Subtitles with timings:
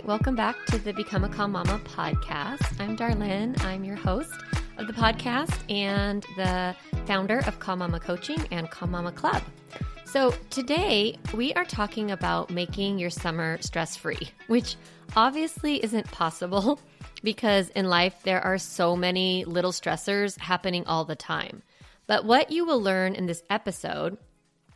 [0.00, 2.80] right, welcome back to the Become a Calm Mama podcast.
[2.80, 3.62] I'm Darlene.
[3.64, 4.32] I'm your host
[4.78, 6.74] of the podcast and the
[7.04, 9.42] founder of Calm Mama Coaching and Calm Mama Club.
[10.04, 14.76] So, today we are talking about making your summer stress free, which
[15.16, 16.80] obviously isn't possible
[17.22, 21.62] because in life there are so many little stressors happening all the time.
[22.06, 24.16] But what you will learn in this episode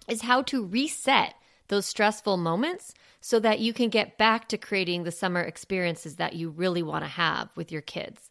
[0.06, 1.34] is how to reset
[1.68, 6.34] those stressful moments so that you can get back to creating the summer experiences that
[6.34, 8.30] you really want to have with your kids.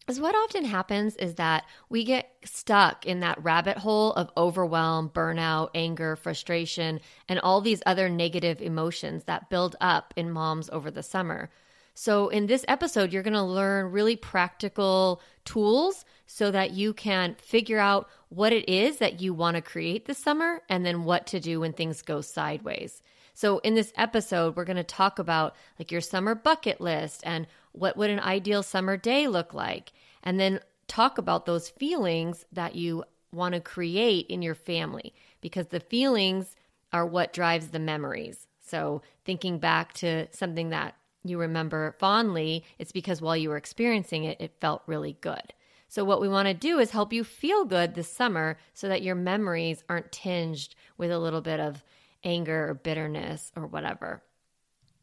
[0.00, 5.10] Because what often happens is that we get stuck in that rabbit hole of overwhelm,
[5.10, 10.92] burnout, anger, frustration, and all these other negative emotions that build up in moms over
[10.92, 11.50] the summer.
[11.94, 17.36] So, in this episode, you're going to learn really practical tools so that you can
[17.40, 21.26] figure out what it is that you want to create this summer and then what
[21.28, 23.02] to do when things go sideways.
[23.34, 27.46] So in this episode, we're going to talk about like your summer bucket list and
[27.72, 29.92] what would an ideal summer day look like,
[30.22, 35.66] and then talk about those feelings that you want to create in your family because
[35.66, 36.56] the feelings
[36.92, 38.46] are what drives the memories.
[38.64, 44.24] So thinking back to something that you remember fondly, it's because while you were experiencing
[44.24, 45.52] it, it felt really good.
[45.88, 49.02] So, what we want to do is help you feel good this summer so that
[49.02, 51.82] your memories aren't tinged with a little bit of
[52.24, 54.22] anger or bitterness or whatever.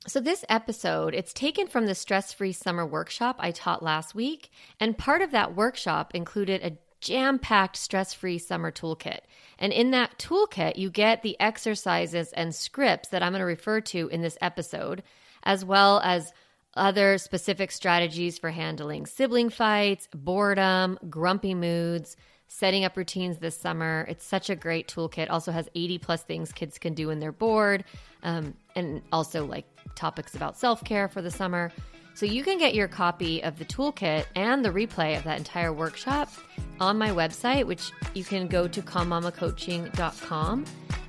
[0.05, 4.97] So this episode, it's taken from the stress-free summer workshop I taught last week, and
[4.97, 9.19] part of that workshop included a jam-packed stress-free summer toolkit.
[9.57, 13.79] And in that toolkit, you get the exercises and scripts that I'm going to refer
[13.79, 15.03] to in this episode,
[15.43, 16.33] as well as
[16.75, 22.15] other specific strategies for handling sibling fights, boredom, grumpy moods,
[22.47, 24.05] setting up routines this summer.
[24.07, 25.29] It's such a great toolkit.
[25.29, 27.83] Also has 80 plus things kids can do when they're bored,
[28.23, 31.71] um, and also like topics about self care for the summer.
[32.15, 35.73] So you can get your copy of the toolkit and the replay of that entire
[35.73, 36.29] workshop
[36.79, 40.65] on my website, which you can go to calmmamacoaching.com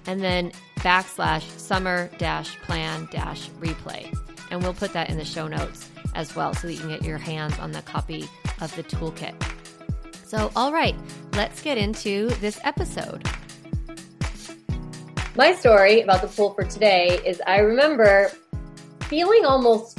[0.06, 4.10] and then backslash summer dash plan dash replay.
[4.50, 7.04] And we'll put that in the show notes as well so that you can get
[7.04, 8.28] your hands on the copy
[8.60, 9.34] of the toolkit.
[10.24, 10.94] So, all right,
[11.32, 13.28] let's get into this episode.
[15.36, 18.30] My story about the pool for today is I remember
[19.02, 19.98] feeling almost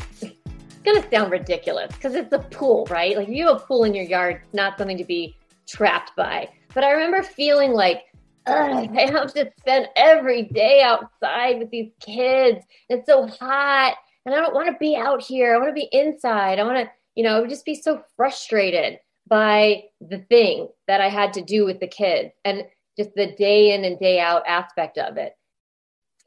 [0.84, 3.17] going to sound ridiculous because it's a pool, right?
[3.17, 5.35] Like if you have a pool in your yard, it's not something to be
[5.67, 6.47] trapped by.
[6.73, 8.03] But I remember feeling like,
[8.47, 12.63] I have to spend every day outside with these kids.
[12.89, 15.53] It's so hot and I don't want to be out here.
[15.53, 16.59] I want to be inside.
[16.59, 21.33] I want to, you know, just be so frustrated by the thing that I had
[21.33, 22.63] to do with the kids and
[22.97, 25.33] just the day in and day out aspect of it.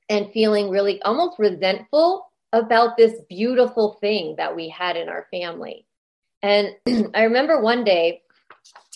[0.08, 5.84] And feeling really almost resentful about this beautiful thing that we had in our family.
[6.42, 6.76] And
[7.14, 8.22] I remember one day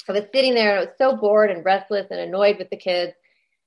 [0.08, 2.76] I was sitting there and I was so bored and restless and annoyed with the
[2.76, 3.12] kids.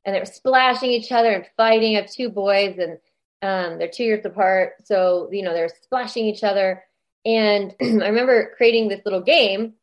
[0.06, 1.96] And they were splashing each other and fighting.
[1.96, 2.97] I have two boys and
[3.46, 4.74] um, they're two years apart.
[4.86, 6.84] So, you know, they're splashing each other.
[7.26, 9.74] And I remember creating this little game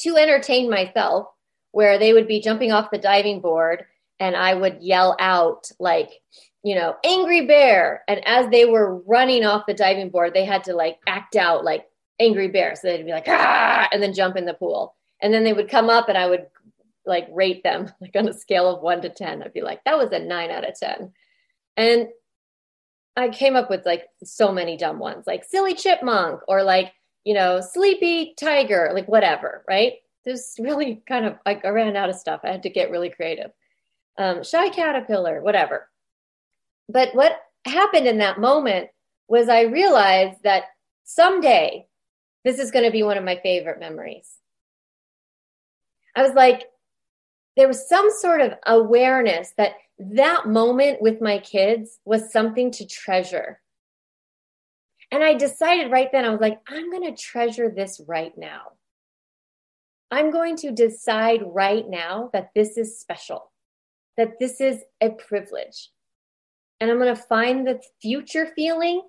[0.00, 1.28] to entertain myself
[1.72, 3.84] where they would be jumping off the diving board
[4.20, 6.10] and I would yell out like,
[6.62, 8.02] you know, angry bear.
[8.08, 11.64] And as they were running off the diving board, they had to like act out
[11.64, 11.86] like
[12.18, 12.74] angry bear.
[12.74, 14.94] So they'd be like, ah, and then jump in the pool.
[15.20, 16.46] And then they would come up and I would
[17.06, 19.42] like rate them like on a scale of one to 10.
[19.42, 21.12] I'd be like, that was a nine out of 10.
[21.76, 22.08] And
[23.18, 26.92] I came up with like so many dumb ones, like silly chipmunk or like
[27.24, 29.94] you know, sleepy tiger, like whatever, right?
[30.24, 32.40] There's really kind of I ran out of stuff.
[32.42, 33.50] I had to get really creative.
[34.16, 35.90] Um, shy caterpillar, whatever.
[36.88, 38.88] But what happened in that moment
[39.28, 40.64] was I realized that
[41.04, 41.86] someday
[42.44, 44.36] this is going to be one of my favorite memories.
[46.16, 46.64] I was like,
[47.58, 52.86] there was some sort of awareness that that moment with my kids was something to
[52.86, 53.60] treasure.
[55.10, 58.72] And I decided right then, I was like, I'm going to treasure this right now.
[60.10, 63.50] I'm going to decide right now that this is special,
[64.16, 65.90] that this is a privilege.
[66.80, 69.02] And I'm going to find the future feeling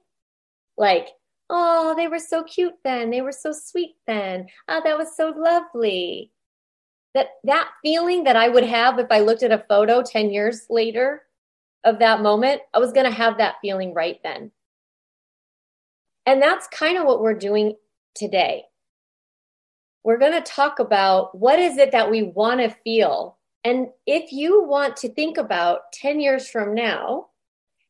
[0.78, 1.10] like,
[1.50, 3.12] oh, they were so cute then.
[3.12, 4.48] They were so sweet then.
[4.68, 6.32] Oh, that was so lovely.
[7.14, 10.68] That that feeling that I would have if I looked at a photo 10 years
[10.70, 11.24] later
[11.84, 14.52] of that moment, I was going to have that feeling right then.
[16.26, 17.76] And that's kind of what we're doing
[18.14, 18.66] today.
[20.04, 23.38] We're going to talk about what is it that we want to feel.
[23.64, 27.28] And if you want to think about 10 years from now,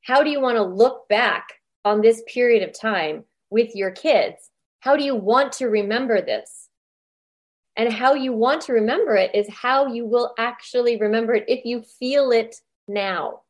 [0.03, 1.45] how do you want to look back
[1.83, 3.25] on this period of time?
[3.49, 4.51] with your kids.
[4.79, 6.68] How do you want to remember this?
[7.79, 11.63] And how you want to remember it is how you will actually remember it if
[11.63, 12.57] you feel it
[12.89, 13.43] now.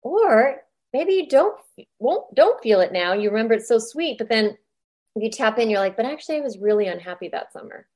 [0.00, 0.62] Or
[0.92, 1.58] maybe you don't
[1.98, 3.14] won't don't feel it now.
[3.14, 4.56] You remember it's so sweet, but then
[5.16, 7.88] you tap in, you're like, but actually I was really unhappy that summer.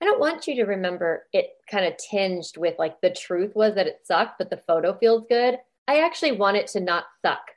[0.00, 3.76] I don't want you to remember it kind of tinged with like the truth was
[3.76, 5.56] that it sucked, but the photo feels good.
[5.86, 7.52] I actually want it to not suck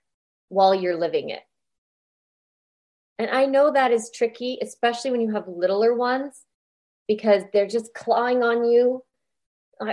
[0.50, 1.42] while you're living it.
[3.18, 6.46] And I know that is tricky, especially when you have littler ones,
[7.10, 9.04] because they're just clawing on you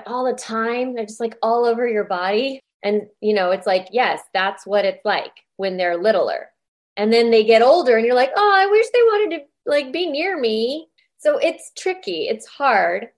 [0.07, 0.95] all the time.
[0.95, 2.61] They're just like all over your body.
[2.83, 6.51] And, you know, it's like, yes, that's what it's like when they're littler.
[6.99, 9.93] And then they get older and you're like, oh, I wish they wanted to like
[9.95, 10.89] be near me.
[11.17, 13.09] So it's tricky, it's hard,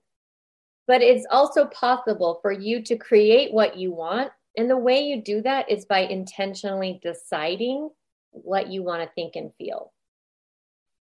[0.87, 4.31] but it's also possible for you to create what you want.
[4.55, 7.89] And the way you do that is by intentionally deciding
[8.31, 9.91] what you want to think and feel.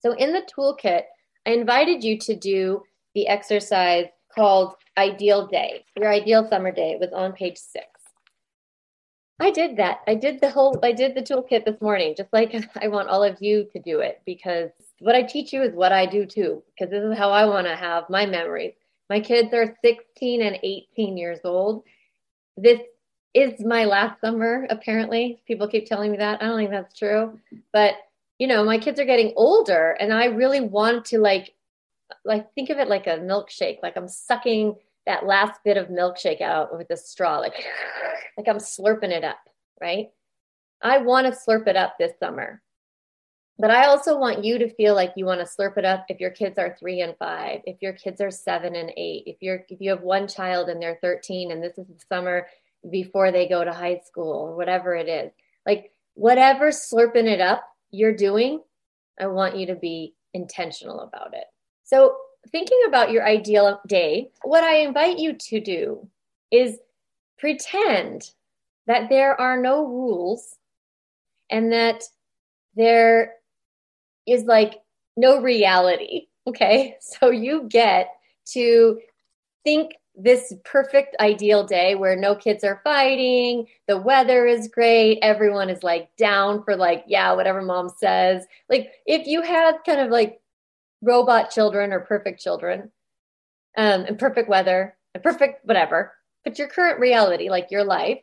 [0.01, 1.03] So in the toolkit,
[1.45, 2.83] I invited you to do
[3.15, 6.91] the exercise called Ideal Day, your ideal summer day.
[6.91, 7.85] It was on page six.
[9.39, 9.99] I did that.
[10.07, 13.23] I did the whole, I did the toolkit this morning, just like I want all
[13.23, 14.69] of you to do it because
[14.99, 17.67] what I teach you is what I do too, because this is how I want
[17.67, 18.73] to have my memories.
[19.09, 21.83] My kids are 16 and 18 years old.
[22.55, 22.79] This
[23.33, 25.41] is my last summer, apparently.
[25.45, 26.41] People keep telling me that.
[26.41, 27.39] I don't think that's true.
[27.73, 27.95] But,
[28.43, 31.53] you know, my kids are getting older and I really want to like,
[32.25, 34.75] like think of it like a milkshake, like I'm sucking
[35.05, 37.53] that last bit of milkshake out with a straw, like,
[38.37, 39.39] like I'm slurping it up,
[39.79, 40.07] right?
[40.81, 42.61] I want to slurp it up this summer.
[43.57, 46.19] But I also want you to feel like you want to slurp it up if
[46.19, 49.63] your kids are three and five, if your kids are seven and eight, if you're
[49.69, 52.47] if you have one child and they're 13 and this is the summer
[52.91, 55.31] before they go to high school or whatever it is.
[55.65, 58.59] Like whatever slurping it up you're doing,
[59.19, 61.45] I want you to be intentional about it.
[61.83, 62.17] So
[62.51, 66.09] thinking about your ideal day, what I invite you to do
[66.51, 66.79] is
[67.37, 68.31] pretend
[68.87, 70.57] that there are no rules
[71.49, 72.03] and that
[72.75, 73.33] there
[74.27, 74.81] is like
[75.15, 76.27] no reality.
[76.47, 76.97] Okay.
[77.19, 78.09] So you get
[78.53, 78.99] to
[79.63, 85.69] think this perfect ideal day where no kids are fighting, the weather is great, everyone
[85.69, 88.45] is like down for like, yeah, whatever mom says.
[88.69, 90.39] Like if you had kind of like
[91.01, 92.91] robot children or perfect children,
[93.75, 96.13] um, and perfect weather and perfect whatever,
[96.43, 98.19] but your current reality, like your life,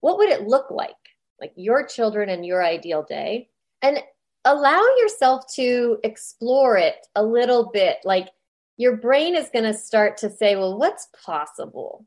[0.00, 0.94] what would it look like?
[1.40, 3.48] Like your children and your ideal day.
[3.82, 3.98] And
[4.44, 7.98] allow yourself to explore it a little bit.
[8.04, 8.28] Like
[8.82, 12.04] your brain is going to start to say, well, what's possible?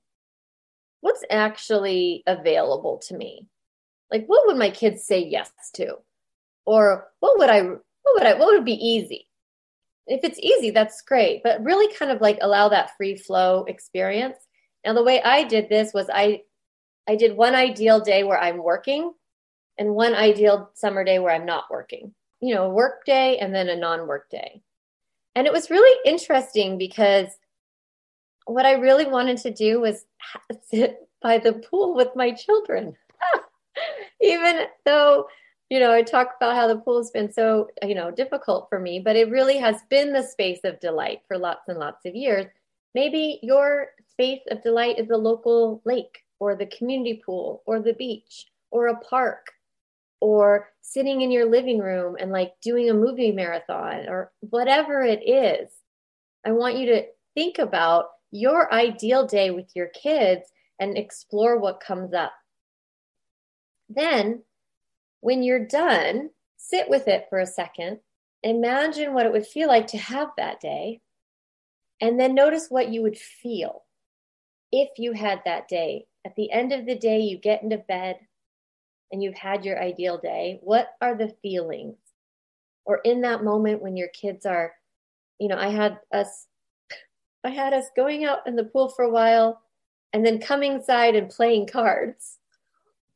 [0.99, 3.47] What's actually available to me?
[4.11, 5.95] Like, what would my kids say yes to?
[6.65, 9.27] Or what would I, what would I, what would be easy?
[10.05, 14.37] If it's easy, that's great, but really kind of like allow that free flow experience.
[14.85, 16.41] Now, the way I did this was I,
[17.07, 19.13] I did one ideal day where I'm working
[19.79, 22.13] and one ideal summer day where I'm not working
[22.45, 24.61] you know, a work day and then a non work day.
[25.35, 27.27] And it was really interesting because
[28.45, 30.05] what I really wanted to do was
[30.69, 32.95] sit by the pool with my children.
[34.21, 35.27] Even though,
[35.69, 38.79] you know, I talk about how the pool has been so, you know, difficult for
[38.79, 42.15] me, but it really has been the space of delight for lots and lots of
[42.15, 42.45] years.
[42.93, 47.93] Maybe your space of delight is a local lake or the community pool or the
[47.93, 49.47] beach or a park
[50.25, 55.21] or sitting in your living room and like doing a movie marathon or whatever it
[55.23, 55.69] is.
[56.43, 57.03] I want you to
[57.35, 60.41] think about your ideal day with your kids
[60.79, 62.33] and explore what comes up.
[63.87, 64.41] Then,
[65.21, 67.99] when you're done, sit with it for a second.
[68.41, 71.01] Imagine what it would feel like to have that day.
[72.01, 73.83] And then notice what you would feel
[74.71, 76.07] if you had that day.
[76.25, 78.17] At the end of the day, you get into bed,
[79.15, 81.95] and you've had your ideal day, what are the feelings?
[82.83, 84.73] Or in that moment when your kids are,
[85.39, 86.47] you know, I had us,
[87.41, 89.61] I had us going out in the pool for a while
[90.11, 92.39] and then coming inside and playing cards,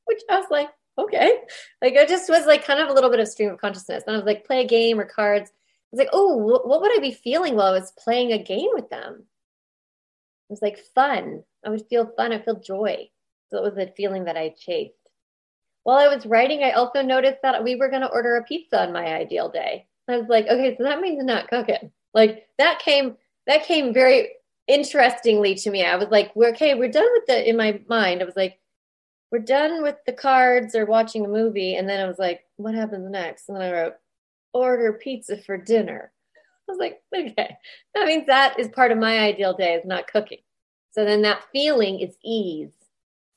[0.06, 1.34] which I was like, okay.
[1.82, 4.06] Like I just was like kind of a little bit of stream of consciousness.
[4.08, 5.50] And I was like, play a game or cards.
[5.52, 8.70] I was like, oh, what would I be feeling while I was playing a game
[8.72, 9.16] with them?
[10.50, 11.44] It was like fun.
[11.66, 12.32] I would feel fun.
[12.32, 13.10] I feel joy.
[13.52, 14.94] So it was a feeling that I chased.
[15.84, 18.82] While I was writing, I also noticed that we were going to order a pizza
[18.82, 19.88] on my ideal day.
[20.08, 21.92] I was like, okay, so that means not cooking.
[22.14, 23.16] Like that came
[23.48, 24.30] that came very
[24.68, 25.84] interestingly to me.
[25.84, 28.22] I was like, we're okay, we're done with the in my mind.
[28.22, 28.60] I was like,
[29.32, 31.76] we're done with the cards or watching a movie.
[31.76, 33.48] And then I was like, what happens next?
[33.48, 33.94] And then I wrote,
[34.54, 36.12] order pizza for dinner.
[36.68, 37.58] I was like, okay,
[37.96, 40.40] that means that is part of my ideal day is not cooking.
[40.92, 42.74] So then that feeling is ease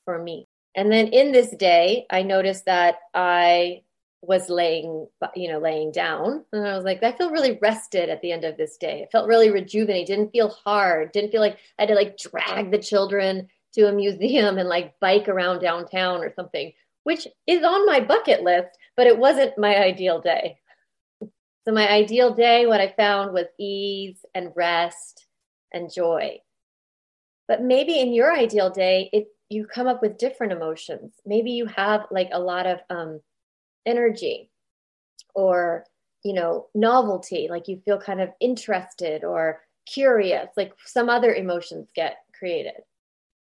[0.05, 0.47] for me.
[0.75, 3.83] And then in this day, I noticed that I
[4.21, 6.45] was laying, you know, laying down.
[6.53, 9.01] And I was like, I feel really rested at the end of this day.
[9.01, 10.07] It felt really rejuvenated.
[10.07, 11.11] Didn't feel hard.
[11.11, 14.99] Didn't feel like I had to like drag the children to a museum and like
[14.99, 16.71] bike around downtown or something,
[17.03, 20.57] which is on my bucket list, but it wasn't my ideal day.
[21.65, 25.27] So my ideal day, what I found was ease and rest
[25.73, 26.39] and joy.
[27.47, 31.13] But maybe in your ideal day, it you come up with different emotions.
[31.25, 33.21] Maybe you have like a lot of um,
[33.85, 34.49] energy
[35.35, 35.85] or
[36.23, 41.89] you know novelty like you feel kind of interested or curious like some other emotions
[41.95, 42.81] get created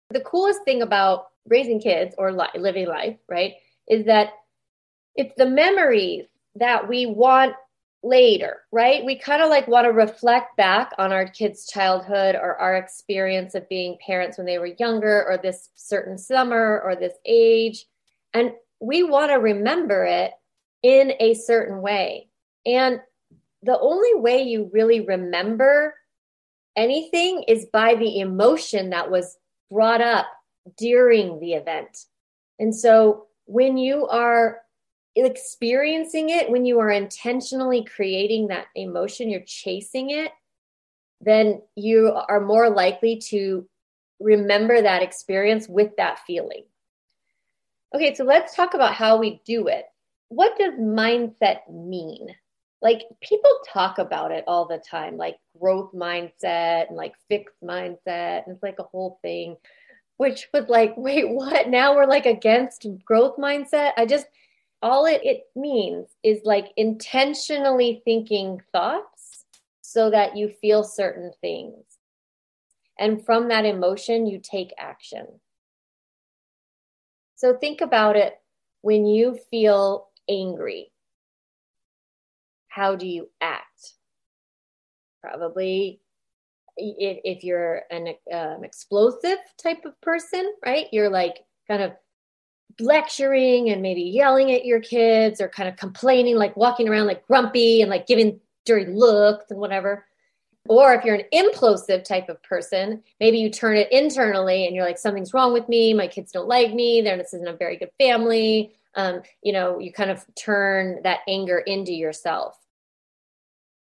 [0.10, 3.54] the coolest thing about raising kids or li- living life right
[3.88, 4.30] is that
[5.16, 6.26] it's the memories
[6.56, 7.54] that we want
[8.04, 12.56] later right we kind of like want to reflect back on our kids childhood or
[12.56, 17.14] our experience of being parents when they were younger or this certain summer or this
[17.26, 17.86] age
[18.34, 20.32] and we want to remember it
[20.84, 22.30] in a certain way.
[22.66, 23.00] And
[23.62, 25.94] the only way you really remember
[26.76, 29.38] anything is by the emotion that was
[29.70, 30.26] brought up
[30.78, 32.06] during the event.
[32.60, 34.62] And so when you are
[35.16, 40.32] experiencing it, when you are intentionally creating that emotion, you're chasing it,
[41.20, 43.68] then you are more likely to
[44.20, 46.64] remember that experience with that feeling.
[47.94, 49.86] Okay, so let's talk about how we do it.
[50.30, 52.28] What does mindset mean?
[52.82, 58.46] Like people talk about it all the time, like growth mindset and like fixed mindset.
[58.46, 59.58] And it's like a whole thing,
[60.18, 61.68] which was like, wait, what?
[61.68, 63.92] Now we're like against growth mindset.
[63.98, 64.26] I just,
[64.82, 69.46] all it, it means is like intentionally thinking thoughts
[69.82, 71.84] so that you feel certain things.
[73.00, 75.28] And from that emotion, you take action.
[77.36, 78.40] So think about it
[78.82, 80.92] when you feel angry.
[82.68, 83.94] How do you act?
[85.22, 86.00] Probably
[86.78, 90.88] if, you're an um, explosive type of person, right?
[90.92, 91.94] You're like kind of
[92.82, 97.26] lecturing and maybe yelling at your kids or kind of complaining, like walking around like
[97.28, 100.06] grumpy and like giving dirty looks and whatever.
[100.68, 104.86] Or if you're an implosive type of person, maybe you turn it internally and you're
[104.86, 105.94] like, something's wrong with me.
[105.94, 107.02] My kids don't like me.
[107.02, 108.76] They're, this isn't a very good family.
[108.96, 112.58] Um, you know, you kind of turn that anger into yourself.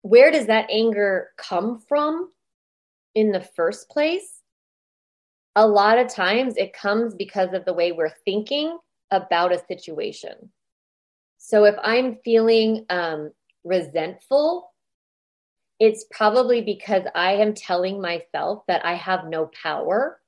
[0.02, 2.30] Where does that anger come from
[3.14, 4.40] in the first place?
[5.57, 8.78] A lot of times it comes because of the way we're thinking
[9.11, 10.50] about a situation.
[11.38, 13.33] So if I'm feeling um,
[13.64, 14.71] resentful
[15.81, 20.21] it's probably because I am telling myself that I have no power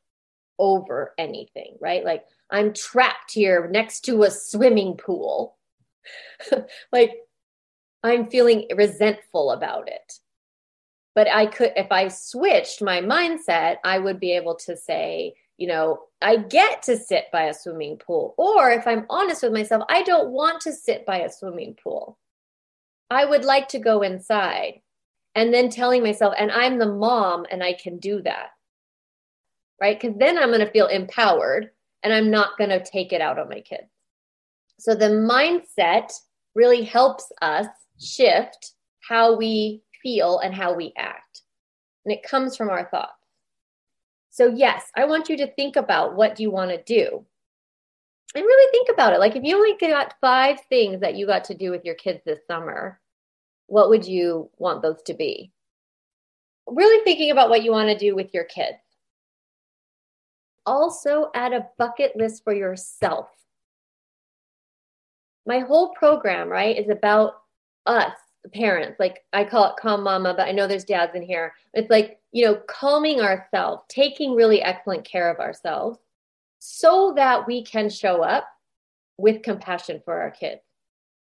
[0.59, 2.03] over anything, right?
[2.03, 5.59] Like I'm trapped here next to a swimming pool.
[6.93, 7.13] like
[8.03, 10.15] I'm feeling resentful about it.
[11.15, 15.67] But I could, if I switched my mindset, I would be able to say, you
[15.67, 18.35] know, I get to sit by a swimming pool.
[18.39, 22.19] Or if I'm honest with myself, I don't want to sit by a swimming pool.
[23.11, 24.81] I would like to go inside
[25.35, 28.49] and then telling myself, and I'm the mom and I can do that.
[29.81, 30.01] Right.
[30.01, 31.71] Because then I'm going to feel empowered
[32.03, 33.89] and I'm not going to take it out on my kids.
[34.79, 36.13] So the mindset
[36.55, 37.67] really helps us
[38.01, 38.73] shift
[39.09, 41.43] how we feel and how we act.
[42.05, 43.13] And it comes from our thoughts.
[44.33, 47.27] So, yes, I want you to think about what do you want to do.
[48.35, 49.21] And really think about it.
[49.21, 52.23] Like, if you only got five things that you got to do with your kids
[52.25, 52.99] this summer,
[53.67, 55.53] what would you want those to be?
[56.67, 58.79] Really thinking about what you want to do with your kids.
[60.65, 63.29] Also, add a bucket list for yourself.
[65.45, 67.35] My whole program, right, is about
[67.85, 68.17] us,
[68.53, 68.99] parents.
[68.99, 71.55] Like I call it Calm Mama, but I know there's dads in here.
[71.75, 75.99] It's like, you know, calming ourselves, taking really excellent care of ourselves
[76.59, 78.49] so that we can show up
[79.19, 80.61] with compassion for our kids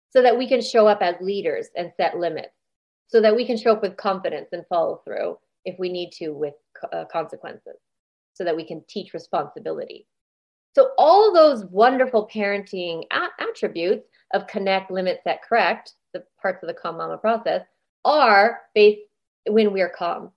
[0.10, 2.54] so that we can show up as leaders and set limits,
[3.08, 6.30] so that we can show up with confidence and follow through if we need to
[6.30, 6.56] with
[6.92, 7.78] uh, consequences,
[8.34, 10.08] so that we can teach responsibility.
[10.76, 13.04] So, all those wonderful parenting
[13.40, 17.62] attributes of connect, limit, set, correct, the parts of the calm mama process,
[18.06, 19.02] are based
[19.48, 20.32] when we're calm.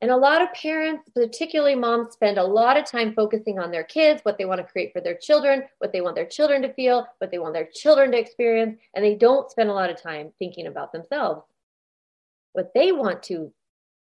[0.00, 3.82] And a lot of parents, particularly moms, spend a lot of time focusing on their
[3.82, 6.72] kids, what they want to create for their children, what they want their children to
[6.74, 8.78] feel, what they want their children to experience.
[8.94, 11.42] And they don't spend a lot of time thinking about themselves,
[12.52, 13.52] what they want to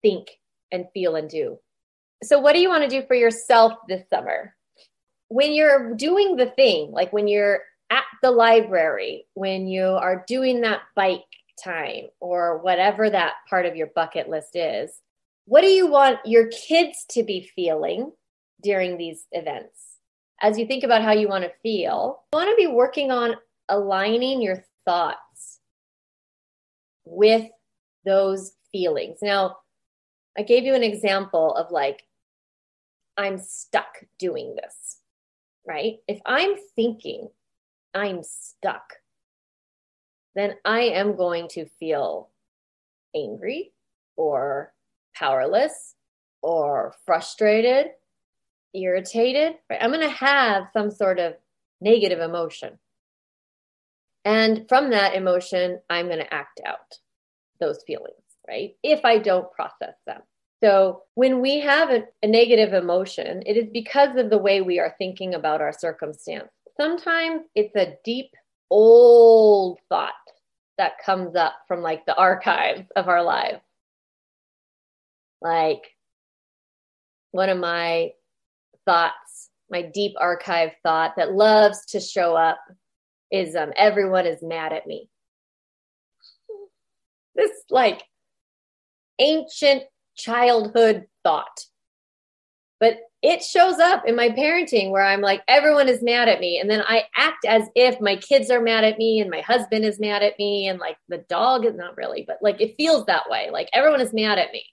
[0.02, 0.28] think
[0.70, 1.58] and feel and do.
[2.22, 4.54] So, what do you want to do for yourself this summer?
[5.28, 10.60] When you're doing the thing, like when you're at the library, when you are doing
[10.60, 11.22] that bike
[11.62, 15.00] time or whatever that part of your bucket list is,
[15.46, 18.12] what do you want your kids to be feeling
[18.62, 19.96] during these events?
[20.40, 23.34] As you think about how you want to feel, you want to be working on
[23.68, 25.60] aligning your thoughts
[27.04, 27.46] with
[28.04, 29.18] those feelings.
[29.22, 29.56] Now,
[30.36, 32.04] I gave you an example of like,
[33.16, 34.98] I'm stuck doing this,
[35.66, 35.96] right?
[36.06, 37.28] If I'm thinking
[37.98, 38.94] I'm stuck,
[40.36, 42.30] then I am going to feel
[43.14, 43.72] angry
[44.16, 44.72] or
[45.16, 45.96] powerless
[46.40, 47.88] or frustrated,
[48.72, 49.82] irritated, right?
[49.82, 51.34] I'm going to have some sort of
[51.80, 52.78] negative emotion.
[54.24, 56.98] And from that emotion, I'm going to act out
[57.60, 58.76] those feelings, right?
[58.84, 60.20] If I don't process them.
[60.62, 64.80] So when we have a, a, negative emotion, it is because of the way we
[64.80, 66.48] are thinking about our circumstance.
[66.80, 68.30] Sometimes it's a deep,
[68.70, 70.12] old thought
[70.76, 73.60] that comes up from like the archives of our lives.
[75.40, 75.82] Like
[77.32, 78.12] one of my
[78.86, 82.60] thoughts, my deep archive thought that loves to show up
[83.30, 85.08] is um, everyone is mad at me.
[87.34, 88.02] This like
[89.18, 89.82] ancient
[90.16, 91.64] childhood thought.
[92.80, 96.60] But it shows up in my parenting where I'm like, everyone is mad at me.
[96.60, 99.84] And then I act as if my kids are mad at me and my husband
[99.84, 100.68] is mad at me.
[100.68, 103.50] And like the dog is not really, but like it feels that way.
[103.50, 104.64] Like everyone is mad at me.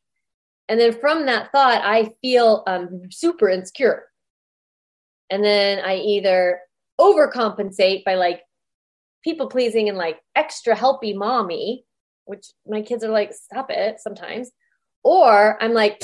[0.70, 4.06] And then from that thought, I feel um, super insecure.
[5.30, 6.60] And then I either
[7.00, 8.42] overcompensate by like
[9.24, 11.84] people pleasing and like extra helpy mommy,
[12.26, 14.51] which my kids are like, stop it sometimes.
[15.03, 16.03] Or I'm like,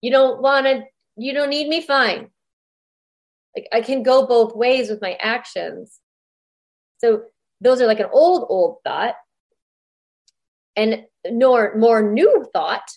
[0.00, 0.84] you don't want to
[1.16, 2.28] you don't need me fine.
[3.54, 6.00] Like i can go both ways with my actions.
[6.98, 7.22] So
[7.60, 9.14] those are like an old old thought
[10.76, 12.88] and nor more new thought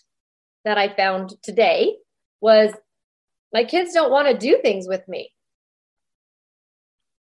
[0.66, 1.96] that i found today
[2.42, 2.74] was
[3.54, 5.34] my kids don't want to do things with me.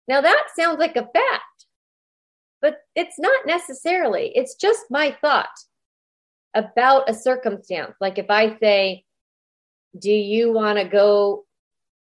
[0.08, 1.66] Now that sounds like a fact
[2.60, 4.32] but it's not necessarily.
[4.34, 5.46] It's just my thought
[6.54, 7.94] about a circumstance.
[8.00, 9.04] Like if i say
[9.96, 11.44] do you want to go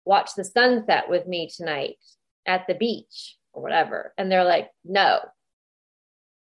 [0.04, 1.96] watch the sunset with me tonight
[2.46, 4.12] at the beach or whatever?
[4.18, 5.20] And they're like, no.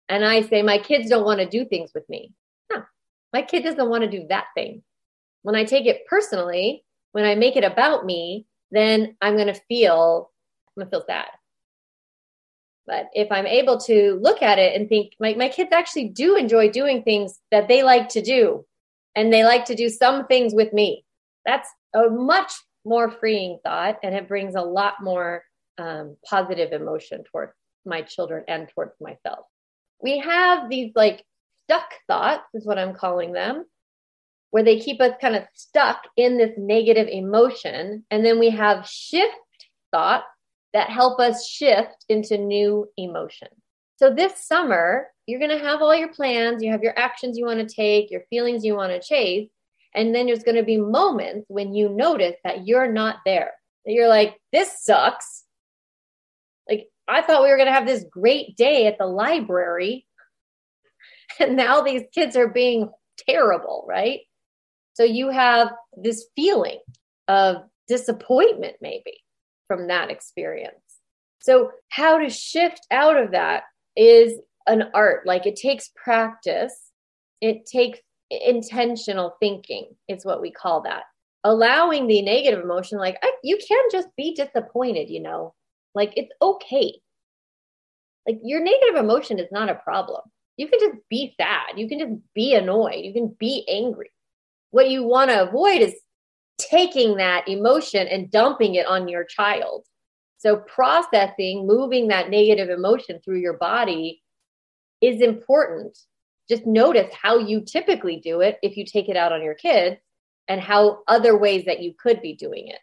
[0.08, 2.32] And I say, my kids don't want to do things with me.
[2.70, 2.82] No,
[3.32, 4.82] my kid doesn't want to do that thing.
[5.42, 9.60] When I take it personally, when I make it about me, then I'm going to
[9.68, 10.30] feel,
[10.68, 11.28] I'm going to feel sad.
[12.86, 16.36] But if I'm able to look at it and think, my, my kids actually do
[16.36, 18.64] enjoy doing things that they like to do,
[19.16, 21.05] and they like to do some things with me
[21.46, 22.52] that's a much
[22.84, 25.42] more freeing thought and it brings a lot more
[25.78, 27.52] um, positive emotion towards
[27.84, 29.46] my children and towards myself.
[30.02, 31.24] We have these like
[31.66, 33.64] stuck thoughts is what i'm calling them
[34.50, 38.86] where they keep us kind of stuck in this negative emotion and then we have
[38.86, 39.34] shift
[39.90, 40.24] thoughts
[40.72, 43.48] that help us shift into new emotion.
[43.96, 47.44] So this summer you're going to have all your plans you have your actions you
[47.44, 49.48] want to take your feelings you want to chase
[49.96, 53.52] and then there's going to be moments when you notice that you're not there.
[53.86, 55.44] That you're like, this sucks.
[56.68, 60.06] Like, I thought we were going to have this great day at the library.
[61.38, 62.88] And now these kids are being
[63.28, 64.20] terrible, right?
[64.94, 66.78] So you have this feeling
[67.28, 67.56] of
[67.88, 69.22] disappointment, maybe
[69.66, 70.78] from that experience.
[71.40, 73.64] So, how to shift out of that
[73.96, 75.26] is an art.
[75.26, 76.74] Like, it takes practice,
[77.42, 77.98] it takes
[78.30, 81.04] intentional thinking is what we call that.
[81.44, 85.54] Allowing the negative emotion like I, you can just be disappointed you know?
[85.94, 86.94] Like it's okay.
[88.26, 90.22] Like your negative emotion is not a problem.
[90.56, 91.78] You can just be sad.
[91.78, 93.04] You can just be annoyed.
[93.04, 94.10] You can be angry.
[94.70, 95.94] What you want to avoid is
[96.58, 99.84] taking that emotion and dumping it on your child.
[100.38, 104.22] So processing moving that negative emotion through your body
[105.00, 105.96] is important
[106.48, 109.96] just notice how you typically do it if you take it out on your kids
[110.48, 112.78] and how other ways that you could be doing it.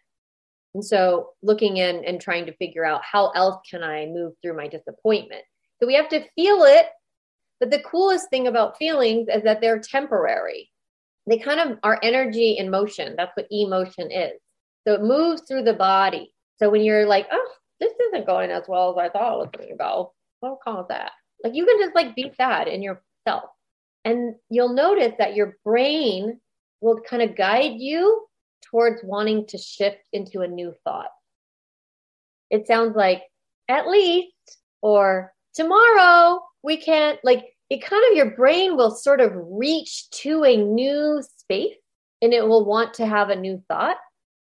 [0.74, 4.56] And so looking in and trying to figure out how else can I move through
[4.56, 5.42] my disappointment.
[5.80, 6.86] So we have to feel it.
[7.60, 10.70] But the coolest thing about feelings is that they're temporary.
[11.26, 13.14] they kind of are energy in motion.
[13.16, 14.32] That's what emotion is.
[14.86, 16.34] So it moves through the body.
[16.58, 17.50] So when you're like, oh,
[17.80, 20.84] this isn't going as well as I thought it was going to go, don't call
[20.90, 21.12] that.
[21.42, 23.50] Like you can just like beat that in yourself.
[24.04, 26.40] And you'll notice that your brain
[26.80, 28.26] will kind of guide you
[28.70, 31.10] towards wanting to shift into a new thought.
[32.50, 33.22] It sounds like
[33.68, 34.32] at least
[34.82, 40.44] or tomorrow we can't like it kind of your brain will sort of reach to
[40.44, 41.76] a new space
[42.20, 43.96] and it will want to have a new thought.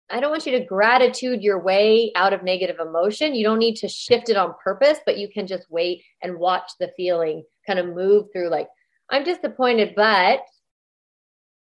[0.09, 3.35] I don't want you to gratitude your way out of negative emotion.
[3.35, 6.71] You don't need to shift it on purpose, but you can just wait and watch
[6.79, 8.67] the feeling kind of move through like,
[9.09, 10.41] I'm disappointed, but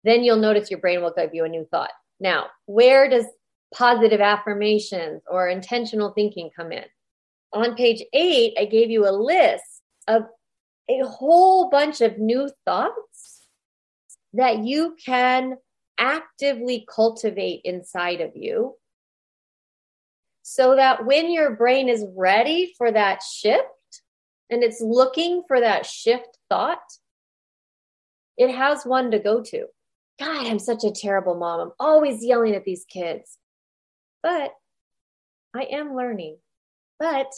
[0.03, 1.91] then you'll notice your brain will give you a new thought.
[2.19, 3.25] Now, where does
[3.73, 6.85] positive affirmations or intentional thinking come in?
[7.53, 10.23] On page eight, I gave you a list of
[10.89, 13.47] a whole bunch of new thoughts
[14.33, 15.57] that you can
[15.97, 18.75] actively cultivate inside of you
[20.43, 23.63] so that when your brain is ready for that shift
[24.49, 26.83] and it's looking for that shift thought,
[28.37, 29.65] it has one to go to.
[30.19, 31.59] God, I'm such a terrible mom.
[31.59, 33.37] I'm always yelling at these kids.
[34.23, 34.51] But
[35.53, 36.37] I am learning.
[36.99, 37.31] But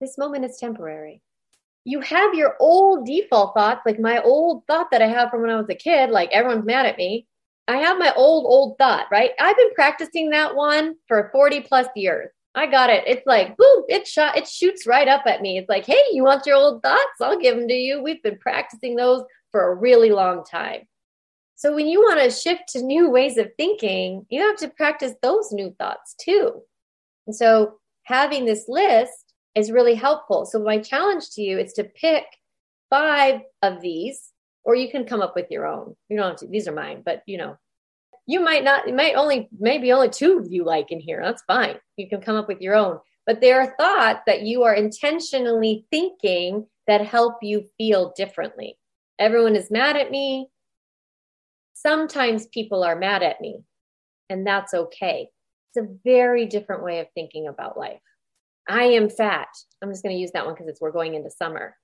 [0.00, 1.22] this moment is temporary.
[1.84, 5.50] You have your old default thoughts, like my old thought that I have from when
[5.50, 7.26] I was a kid, like everyone's mad at me.
[7.68, 9.30] I have my old, old thought, right?
[9.40, 12.30] I've been practicing that one for 40 plus years.
[12.54, 13.04] I got it.
[13.06, 15.58] It's like, boom, it shot, it shoots right up at me.
[15.58, 17.20] It's like, hey, you want your old thoughts?
[17.20, 18.02] I'll give them to you.
[18.02, 20.88] We've been practicing those for a really long time.
[21.54, 25.12] So when you want to shift to new ways of thinking, you have to practice
[25.22, 26.62] those new thoughts too.
[27.28, 30.44] And so having this list is really helpful.
[30.44, 32.24] So my challenge to you is to pick
[32.90, 34.32] five of these,
[34.64, 35.94] or you can come up with your own.
[36.08, 37.56] You don't have to, these are mine, but you know,
[38.26, 41.20] you might not, you might only, maybe only two of you like in here.
[41.22, 41.76] That's fine.
[41.96, 42.98] You can come up with your own.
[43.26, 48.78] But there are thoughts that you are intentionally thinking that help you feel differently.
[49.18, 50.48] Everyone is mad at me
[51.82, 53.62] sometimes people are mad at me,
[54.30, 55.28] and that's okay.
[55.74, 58.00] It's a very different way of thinking about life.
[58.68, 59.48] I am fat.
[59.82, 61.76] I'm just going to use that one because it's we're going into summer.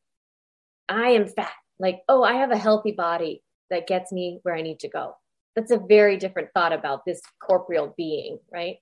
[0.89, 1.53] I am fat.
[1.81, 5.15] Like, oh, I have a healthy body that gets me where I need to go.
[5.57, 8.77] That's a very different thought about this corporeal being, right?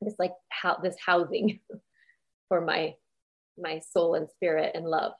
[0.00, 1.60] It's like how this housing
[2.48, 2.94] for my
[3.60, 5.12] my soul and spirit and love.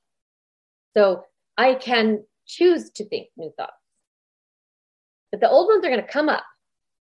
[0.97, 1.25] So
[1.59, 3.73] I can choose to think new thoughts.
[5.31, 6.44] But the old ones are going to come up.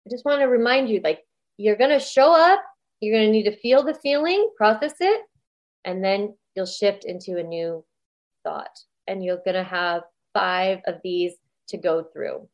[0.06, 1.20] I just want to remind you like,
[1.56, 2.60] you're going to show up,
[3.00, 5.22] you're going to need to feel the feeling, process it,
[5.84, 7.84] and then you'll shift into a new
[8.44, 8.76] thought.
[9.06, 10.02] And you're going to have
[10.34, 11.34] five of these
[11.68, 12.48] to go through.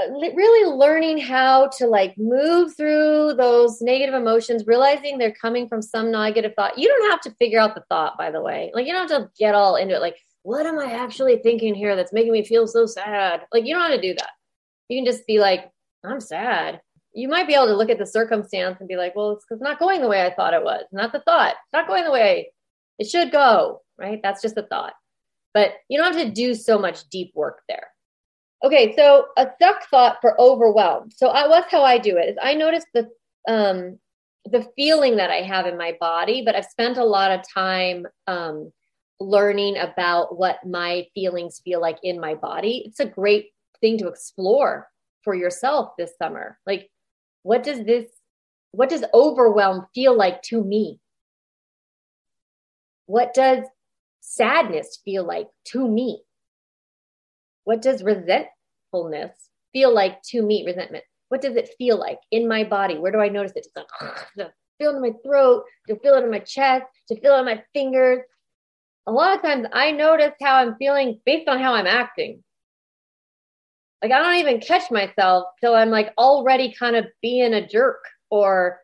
[0.00, 5.82] Uh, really learning how to like move through those negative emotions, realizing they're coming from
[5.82, 6.78] some negative thought.
[6.78, 8.70] You don't have to figure out the thought, by the way.
[8.74, 10.00] Like, you don't have to get all into it.
[10.00, 13.42] Like, what am I actually thinking here that's making me feel so sad?
[13.52, 14.30] Like, you don't have to do that.
[14.88, 15.70] You can just be like,
[16.04, 16.80] I'm sad.
[17.14, 19.78] You might be able to look at the circumstance and be like, well, it's not
[19.78, 20.84] going the way I thought it was.
[20.92, 21.52] Not the thought.
[21.52, 22.52] It's not going the way
[22.98, 24.20] it should go, right?
[24.22, 24.94] That's just a thought.
[25.54, 27.88] But you don't have to do so much deep work there.
[28.64, 31.12] Okay, so a stuck thought for overwhelmed.
[31.14, 33.08] So I, what's how I do it is I notice the
[33.48, 33.98] um,
[34.44, 38.06] the feeling that I have in my body, but I've spent a lot of time
[38.26, 38.72] um,
[39.28, 42.84] learning about what my feelings feel like in my body.
[42.86, 44.88] It's a great thing to explore
[45.22, 46.58] for yourself this summer.
[46.66, 46.90] Like,
[47.42, 48.06] what does this,
[48.72, 51.00] what does overwhelm feel like to me?
[53.06, 53.64] What does
[54.20, 56.22] sadness feel like to me?
[57.64, 59.32] What does resentfulness
[59.72, 60.64] feel like to me?
[60.66, 61.04] Resentment.
[61.28, 62.98] What does it feel like in my body?
[62.98, 63.64] Where do I notice it?
[63.64, 63.86] Just like,
[64.78, 67.44] feel it in my throat, to feel it in my chest, to feel it in
[67.44, 68.20] my fingers.
[69.06, 72.42] A lot of times I notice how I'm feeling based on how I'm acting.
[74.02, 78.04] Like I don't even catch myself till I'm like already kind of being a jerk
[78.30, 78.80] or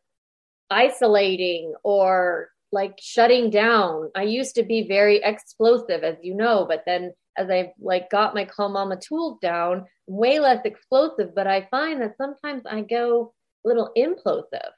[0.70, 4.10] isolating or like shutting down.
[4.14, 8.34] I used to be very explosive, as you know, but then as I've like got
[8.34, 11.34] my calm mama tools down, way less explosive.
[11.34, 13.32] But I find that sometimes I go
[13.64, 14.70] a little implosive.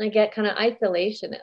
[0.00, 1.40] I get kind of isolationist.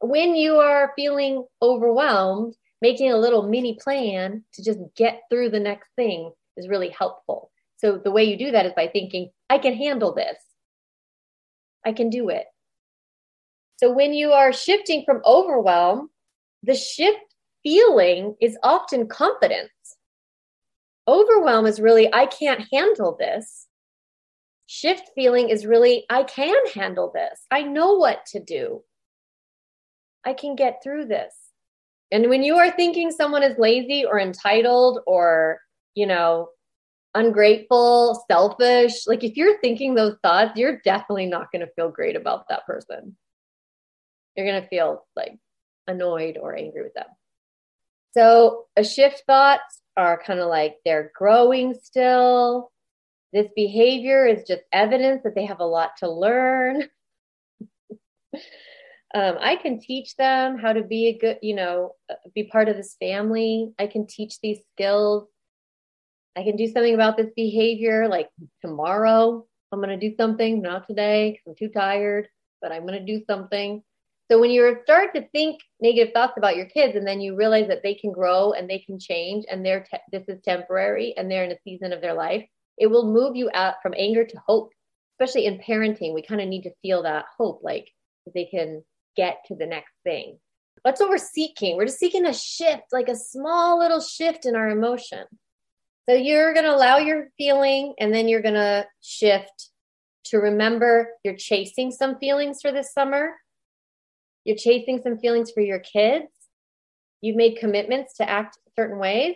[0.00, 5.60] When you are feeling overwhelmed, making a little mini plan to just get through the
[5.60, 7.50] next thing is really helpful.
[7.78, 10.36] So the way you do that is by thinking, I can handle this.
[11.84, 12.46] I can do it.
[13.78, 16.10] So when you are shifting from overwhelm,
[16.62, 17.18] the shift
[17.62, 19.70] feeling is often confidence.
[21.06, 23.66] Overwhelm is really, I can't handle this.
[24.66, 27.46] Shift feeling is really, I can handle this.
[27.50, 28.82] I know what to do.
[30.28, 31.34] I can get through this.
[32.12, 35.58] And when you are thinking someone is lazy or entitled or,
[35.94, 36.50] you know,
[37.14, 42.14] ungrateful, selfish, like if you're thinking those thoughts, you're definitely not going to feel great
[42.14, 43.16] about that person.
[44.36, 45.38] You're going to feel like
[45.86, 47.06] annoyed or angry with them.
[48.12, 52.70] So, a shift thoughts are kind of like they're growing still.
[53.32, 56.84] This behavior is just evidence that they have a lot to learn.
[59.14, 62.68] Um, I can teach them how to be a good, you know, uh, be part
[62.68, 63.72] of this family.
[63.78, 65.28] I can teach these skills.
[66.36, 68.06] I can do something about this behavior.
[68.08, 68.28] Like
[68.60, 72.28] tomorrow, I'm going to do something, not today I'm too tired,
[72.60, 73.82] but I'm going to do something.
[74.30, 77.68] So when you start to think negative thoughts about your kids and then you realize
[77.68, 81.30] that they can grow and they can change and they're te- this is temporary and
[81.30, 82.44] they're in a season of their life,
[82.76, 84.70] it will move you out from anger to hope.
[85.18, 87.88] Especially in parenting, we kind of need to feel that hope like
[88.34, 88.84] they can
[89.18, 90.38] get to the next thing.
[90.84, 91.76] That's what we're seeking.
[91.76, 95.24] We're just seeking a shift, like a small little shift in our emotion.
[96.08, 99.70] So you're going to allow your feeling and then you're going to shift
[100.26, 103.32] to remember you're chasing some feelings for this summer
[104.48, 106.30] you're chasing some feelings for your kids.
[107.20, 109.34] You've made commitments to act certain ways.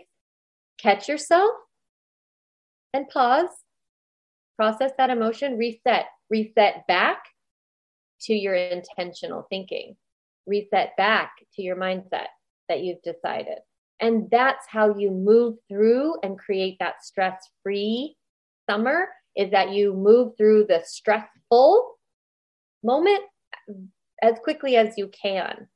[0.78, 1.50] Catch yourself
[2.94, 3.50] and pause.
[4.56, 7.24] Process that emotion, reset, reset back
[8.24, 9.96] to your intentional thinking,
[10.46, 12.28] reset back to your mindset
[12.68, 13.58] that you've decided.
[14.00, 18.16] And that's how you move through and create that stress free
[18.68, 21.94] summer is that you move through the stressful
[22.82, 23.22] moment
[24.22, 25.68] as quickly as you can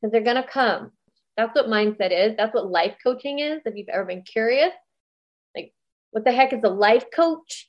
[0.00, 0.90] because they're going to come.
[1.36, 2.36] That's what mindset is.
[2.36, 3.60] That's what life coaching is.
[3.64, 4.72] If you've ever been curious,
[5.56, 5.72] like,
[6.10, 7.68] what the heck is a life coach?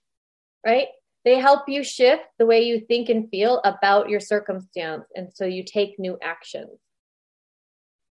[0.65, 0.87] Right?
[1.25, 5.05] They help you shift the way you think and feel about your circumstance.
[5.15, 6.79] And so you take new actions.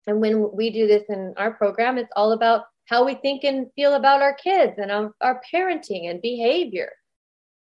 [0.07, 3.67] And when we do this in our program, it's all about how we think and
[3.75, 6.91] feel about our kids and our, our parenting and behavior.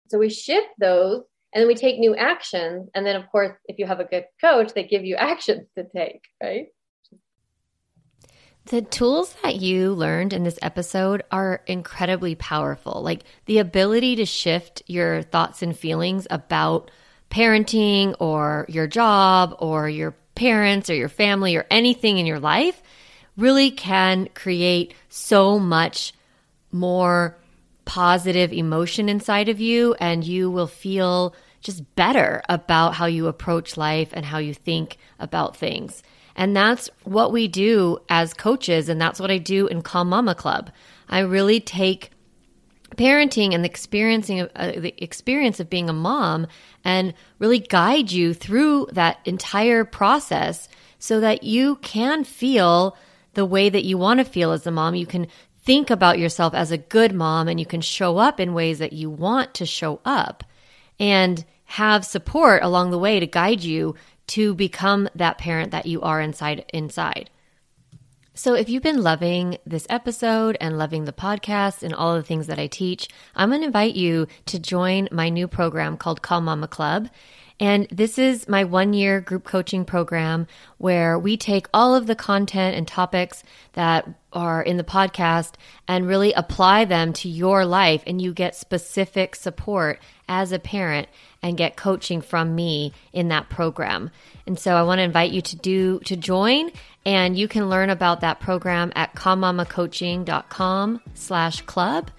[0.10, 3.80] So we shift those and then we take new actions and then of course if
[3.80, 6.68] you have a good coach they give you actions to take right
[8.70, 14.26] the tools that you learned in this episode are incredibly powerful like the ability to
[14.26, 16.92] shift your thoughts and feelings about
[17.32, 22.82] parenting or your job or your parents or your family or anything in your life
[23.38, 26.14] really can create so much
[26.72, 27.36] more
[27.86, 33.78] positive emotion inside of you and you will feel just better about how you approach
[33.78, 36.04] life and how you think about things.
[36.40, 38.88] And that's what we do as coaches.
[38.88, 40.72] And that's what I do in Calm Mama Club.
[41.10, 42.12] I really take
[42.96, 46.48] parenting and the experiencing of, uh, the experience of being a mom
[46.86, 52.96] and really guide you through that entire process so that you can feel
[53.34, 54.96] the way that you want to feel as a mom.
[54.96, 55.28] You can
[55.64, 58.94] think about yourself as a good mom and you can show up in ways that
[58.94, 60.46] you want to show up
[61.02, 63.94] and have support along the way to guide you
[64.30, 67.30] to become that parent that you are inside inside.
[68.34, 72.48] So, if you've been loving this episode and loving the podcast and all the things
[72.48, 76.46] that I teach, I'm going to invite you to join my new program called Calm
[76.46, 77.10] Mama Club.
[77.60, 82.16] And this is my one year group coaching program where we take all of the
[82.16, 88.02] content and topics that are in the podcast and really apply them to your life.
[88.08, 91.10] And you get specific support as a parent
[91.44, 94.12] and get coaching from me in that program.
[94.48, 96.72] And so I want to invite you to do, to join
[97.06, 102.12] and you can learn about that program at calmmamacoaching.com slash club.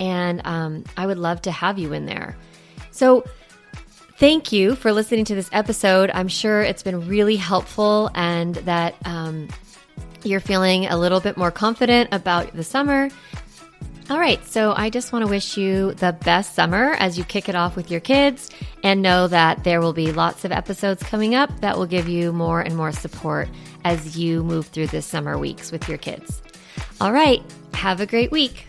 [0.00, 2.36] And um, I would love to have you in there.
[2.90, 3.24] So
[4.18, 6.10] Thank you for listening to this episode.
[6.12, 9.46] I'm sure it's been really helpful and that um,
[10.24, 13.10] you're feeling a little bit more confident about the summer.
[14.10, 17.46] All right, so I just want to wish you the best summer as you kick
[17.50, 18.48] it off with your kids
[18.82, 22.32] and know that there will be lots of episodes coming up that will give you
[22.32, 23.50] more and more support
[23.84, 26.40] as you move through the summer weeks with your kids.
[27.02, 27.42] All right,
[27.74, 28.64] have a great week.